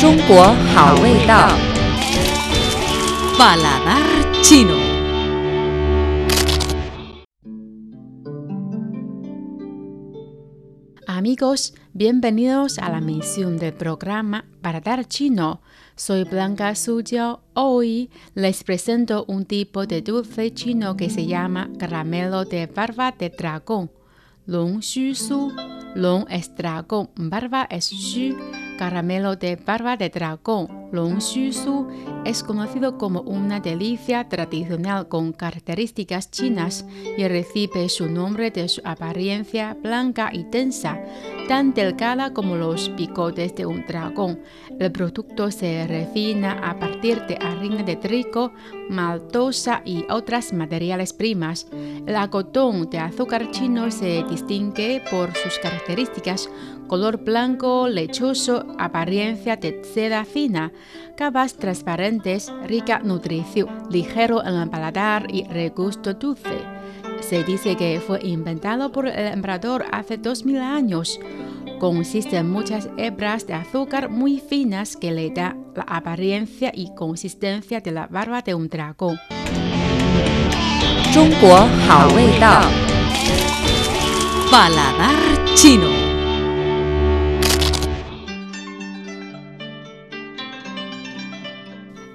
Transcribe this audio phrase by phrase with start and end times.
[0.00, 0.42] 中国
[0.74, 1.48] 好味道。
[3.38, 4.02] Paladar
[4.42, 4.76] chino.
[11.06, 15.60] Amigos, bienvenidos a la misión del programa Paladar Chino.
[15.94, 17.42] Soy Blanca Suyo.
[17.54, 23.30] Hoy les presento un tipo de dulce chino que se llama caramelo de barba de
[23.30, 23.90] dragón.
[24.46, 25.52] Long Xu Su.
[25.95, 28.35] Long es dragón, barba es Xu.
[28.77, 31.87] Caramelo de barba de dragón, Long Xu Su,
[32.25, 36.85] es conocido como una delicia tradicional con características chinas
[37.17, 40.99] y recibe su nombre de su apariencia blanca y densa,
[41.47, 44.39] tan delgada como los bigotes de un dragón.
[44.79, 48.51] El producto se refina a partir de harina de trigo,
[48.89, 51.67] maltosa y otras materiales primas.
[52.05, 56.49] El algodón de azúcar chino se distingue por sus características
[56.87, 60.71] color blanco, lechoso, apariencia de seda fina,
[61.15, 66.57] capas transparentes, rica nutrición, ligero en el paladar y regusto dulce.
[67.21, 71.19] Se dice que fue inventado por el emperador hace 2000 años.
[71.79, 77.81] Consiste en muchas hebras de azúcar muy finas que le da la apariencia y consistencia
[77.81, 79.19] de la barba de un dragón.
[84.49, 86.06] Paladar chino.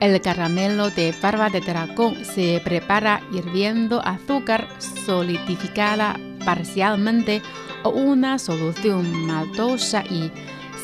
[0.00, 4.66] El caramelo de barba de dragón se prepara hirviendo azúcar
[5.04, 7.42] solidificada parcialmente
[7.82, 10.32] o una solución maltosa y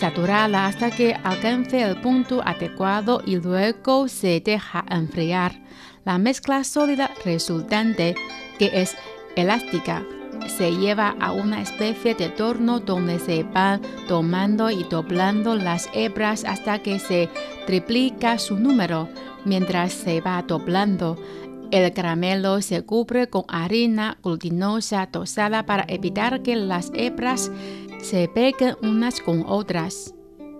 [0.00, 5.60] saturada hasta que alcance el punto adecuado y luego se deja enfriar.
[6.04, 8.16] La mezcla sólida resultante,
[8.58, 8.96] que es
[9.36, 10.04] elástica,
[10.48, 16.44] se lleva a una especie de torno donde se van tomando y doblando las hebras
[16.44, 17.30] hasta que se
[17.66, 19.08] triplica su número.
[19.44, 21.16] Mientras se va doblando,
[21.70, 27.50] el caramelo se cubre con harina glutinosa tostada para evitar que las hebras
[28.00, 30.14] se peguen unas con otras.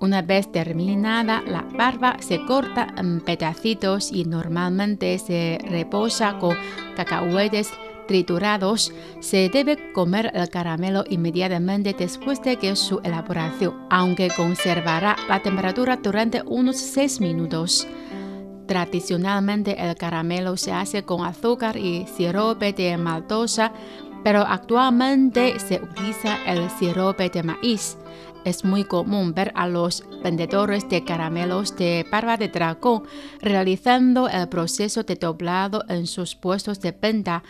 [0.00, 6.56] Una vez terminada, la barba se corta en pedacitos y normalmente se reposa con
[6.94, 7.70] cacahuetes
[8.08, 15.40] triturados, se debe comer el caramelo inmediatamente después de que su elaboración, aunque conservará la
[15.40, 17.86] temperatura durante unos 6 minutos.
[18.66, 23.72] Tradicionalmente el caramelo se hace con azúcar y sirope de maltosa,
[24.24, 27.96] pero actualmente se utiliza el sirope de maíz.
[28.44, 33.02] Es muy común ver a los vendedores de caramelos de barba de dragón
[33.40, 37.42] realizando el proceso de doblado en sus puestos de venta,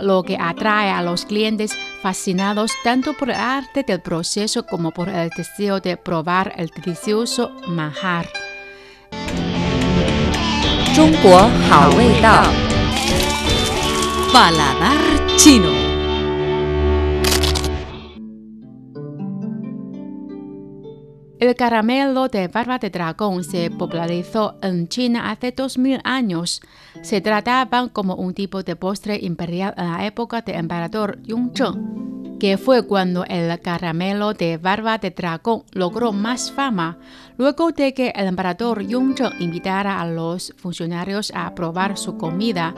[0.00, 5.08] lo que atrae a los clientes fascinados tanto por el arte del proceso como por
[5.08, 8.28] el deseo de probar el delicioso manjar.
[14.32, 15.81] Paladar chino.
[21.42, 26.60] El caramelo de barba de dragón se popularizó en China hace 2000 años.
[27.02, 32.56] Se trataban como un tipo de postre imperial en la época del emperador Yongzheng, que
[32.58, 36.98] fue cuando el caramelo de barba de dragón logró más fama,
[37.36, 42.72] luego de que el emperador Yongzheng invitara a los funcionarios a probar su comida.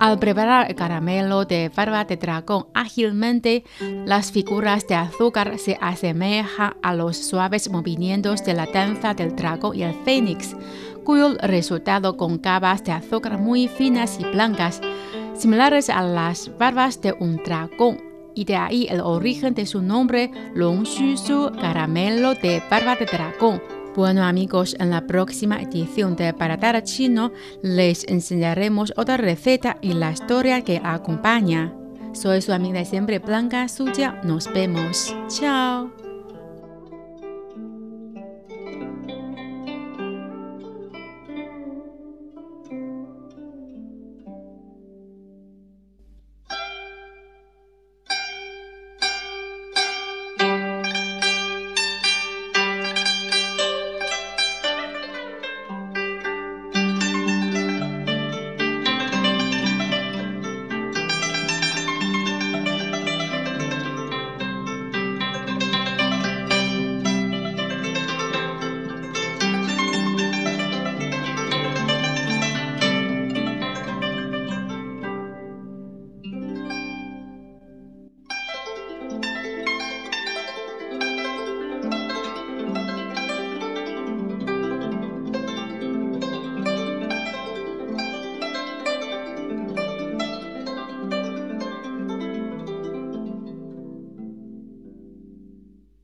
[0.00, 3.64] Al preparar el caramelo de barba de dragón ágilmente,
[4.04, 9.76] las figuras de azúcar se asemejan a los suaves movimientos de la danza del dragón
[9.76, 10.56] y el fénix,
[11.04, 14.80] cuyo resultado con cabas de azúcar muy finas y blancas,
[15.36, 17.98] similares a las barbas de un dragón,
[18.34, 20.84] y de ahí el origen de su nombre Long
[21.60, 23.62] caramelo de barba de dragón.
[23.94, 27.30] Bueno amigos, en la próxima edición de Paladar Chino
[27.62, 31.72] les enseñaremos otra receta y la historia que acompaña.
[32.12, 35.14] Soy su amiga siempre Blanca Suya, nos vemos.
[35.28, 36.03] Chao.